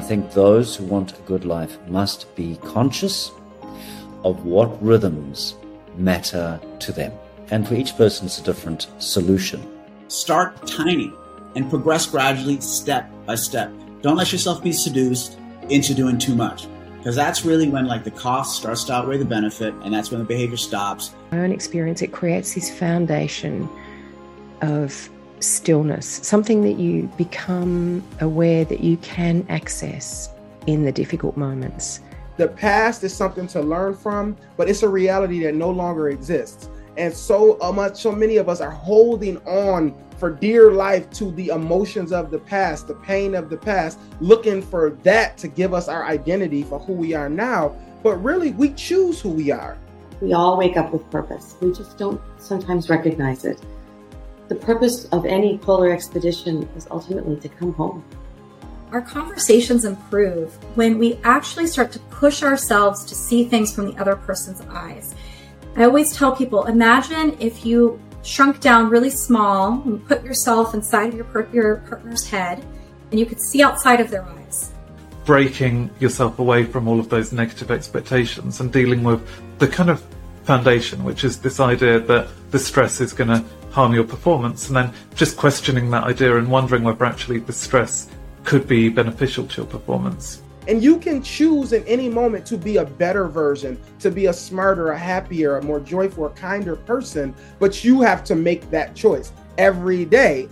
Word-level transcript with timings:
think 0.00 0.32
those 0.32 0.76
who 0.76 0.84
want 0.84 1.18
a 1.18 1.22
good 1.22 1.44
life 1.44 1.78
must 1.88 2.34
be 2.36 2.58
conscious 2.64 3.30
of 4.24 4.44
what 4.44 4.82
rhythms 4.82 5.54
matter 5.96 6.60
to 6.80 6.92
them. 6.92 7.12
And 7.50 7.66
for 7.66 7.74
each 7.74 7.96
person, 7.96 8.26
it's 8.26 8.38
a 8.38 8.42
different 8.42 8.88
solution. 8.98 9.66
Start 10.08 10.66
tiny 10.66 11.12
and 11.56 11.68
progress 11.68 12.06
gradually, 12.06 12.60
step 12.60 13.10
by 13.26 13.34
step. 13.34 13.70
Don't 14.02 14.16
let 14.16 14.32
yourself 14.32 14.62
be 14.62 14.72
seduced 14.72 15.38
into 15.68 15.94
doing 15.94 16.18
too 16.18 16.34
much 16.34 16.66
because 16.98 17.16
that's 17.16 17.44
really 17.44 17.68
when 17.68 17.86
like 17.86 18.02
the 18.02 18.10
cost 18.10 18.56
starts 18.56 18.84
to 18.84 18.92
outweigh 18.92 19.18
the 19.18 19.24
benefit 19.24 19.74
and 19.82 19.92
that's 19.92 20.10
when 20.10 20.18
the 20.18 20.26
behavior 20.26 20.56
stops 20.56 21.14
my 21.32 21.38
own 21.38 21.52
experience 21.52 22.02
it 22.02 22.12
creates 22.12 22.54
this 22.54 22.70
foundation 22.78 23.68
of 24.62 25.08
stillness 25.44 26.06
something 26.22 26.62
that 26.62 26.78
you 26.78 27.02
become 27.16 28.02
aware 28.20 28.64
that 28.64 28.80
you 28.80 28.96
can 28.98 29.44
access 29.48 30.30
in 30.66 30.84
the 30.84 30.92
difficult 30.92 31.36
moments 31.36 32.00
the 32.36 32.48
past 32.48 33.04
is 33.04 33.14
something 33.14 33.46
to 33.46 33.60
learn 33.60 33.94
from 33.94 34.36
but 34.56 34.68
it's 34.68 34.82
a 34.82 34.88
reality 34.88 35.42
that 35.42 35.54
no 35.54 35.70
longer 35.70 36.08
exists 36.08 36.68
and 36.96 37.12
so 37.12 37.56
much 37.74 37.96
so 38.00 38.12
many 38.12 38.36
of 38.36 38.48
us 38.48 38.60
are 38.60 38.70
holding 38.70 39.36
on 39.46 39.94
for 40.18 40.30
dear 40.30 40.72
life 40.72 41.10
to 41.10 41.30
the 41.32 41.48
emotions 41.48 42.12
of 42.12 42.30
the 42.30 42.38
past, 42.38 42.86
the 42.86 42.94
pain 42.94 43.34
of 43.34 43.50
the 43.50 43.56
past, 43.56 43.98
looking 44.20 44.62
for 44.62 44.90
that 45.02 45.36
to 45.38 45.48
give 45.48 45.74
us 45.74 45.88
our 45.88 46.06
identity 46.06 46.62
for 46.62 46.78
who 46.78 46.92
we 46.92 47.14
are 47.14 47.28
now. 47.28 47.76
But 48.02 48.16
really, 48.22 48.52
we 48.52 48.72
choose 48.72 49.20
who 49.20 49.30
we 49.30 49.50
are. 49.50 49.76
We 50.20 50.32
all 50.32 50.56
wake 50.56 50.76
up 50.76 50.92
with 50.92 51.08
purpose. 51.10 51.56
We 51.60 51.72
just 51.72 51.98
don't 51.98 52.20
sometimes 52.38 52.88
recognize 52.88 53.44
it. 53.44 53.60
The 54.48 54.54
purpose 54.54 55.06
of 55.06 55.24
any 55.24 55.56
polar 55.56 55.90
expedition 55.90 56.68
is 56.76 56.86
ultimately 56.90 57.36
to 57.36 57.48
come 57.48 57.72
home. 57.72 58.04
Our 58.92 59.00
conversations 59.00 59.84
improve 59.84 60.52
when 60.76 60.98
we 60.98 61.18
actually 61.24 61.66
start 61.66 61.90
to 61.92 61.98
push 61.98 62.42
ourselves 62.42 63.04
to 63.06 63.14
see 63.14 63.44
things 63.44 63.74
from 63.74 63.86
the 63.86 63.96
other 63.98 64.16
person's 64.16 64.60
eyes. 64.70 65.14
I 65.76 65.84
always 65.84 66.14
tell 66.14 66.36
people 66.36 66.66
imagine 66.66 67.36
if 67.40 67.64
you 67.64 68.00
shrunk 68.22 68.60
down 68.60 68.90
really 68.90 69.10
small 69.10 69.82
and 69.82 70.06
put 70.06 70.22
yourself 70.22 70.74
inside 70.74 71.08
of 71.08 71.14
your, 71.14 71.48
your 71.52 71.76
partner's 71.88 72.28
head 72.28 72.64
and 73.10 73.18
you 73.18 73.26
could 73.26 73.40
see 73.40 73.62
outside 73.62 74.00
of 74.00 74.10
their 74.10 74.24
eyes. 74.24 74.72
Breaking 75.24 75.90
yourself 76.00 76.38
away 76.38 76.64
from 76.64 76.86
all 76.86 77.00
of 77.00 77.08
those 77.08 77.32
negative 77.32 77.70
expectations 77.70 78.60
and 78.60 78.72
dealing 78.72 79.02
with 79.02 79.26
the 79.58 79.66
kind 79.66 79.90
of 79.90 80.04
foundation, 80.44 81.02
which 81.02 81.24
is 81.24 81.40
this 81.40 81.60
idea 81.60 81.98
that 81.98 82.28
the 82.50 82.58
stress 82.58 83.00
is 83.00 83.12
going 83.12 83.28
to 83.28 83.44
harm 83.74 83.92
your 83.92 84.04
performance, 84.04 84.68
and 84.68 84.76
then 84.76 84.92
just 85.16 85.36
questioning 85.36 85.90
that 85.90 86.04
idea 86.04 86.38
and 86.38 86.48
wondering 86.48 86.84
whether 86.84 87.04
actually 87.04 87.40
the 87.40 87.52
stress 87.52 88.08
could 88.44 88.68
be 88.68 88.88
beneficial 88.88 89.44
to 89.48 89.62
your 89.62 89.66
performance. 89.66 90.42
And 90.68 90.82
you 90.82 90.98
can 90.98 91.22
choose 91.22 91.72
in 91.72 91.84
any 91.84 92.08
moment 92.08 92.46
to 92.46 92.56
be 92.56 92.76
a 92.76 92.84
better 92.84 93.26
version, 93.26 93.76
to 93.98 94.10
be 94.12 94.26
a 94.26 94.32
smarter, 94.32 94.92
a 94.92 94.98
happier, 94.98 95.58
a 95.58 95.62
more 95.62 95.80
joyful, 95.80 96.26
a 96.26 96.30
kinder 96.30 96.76
person, 96.76 97.34
but 97.58 97.84
you 97.84 98.00
have 98.00 98.22
to 98.24 98.36
make 98.36 98.70
that 98.70 98.94
choice 98.94 99.32
every 99.58 100.04
day 100.04 100.48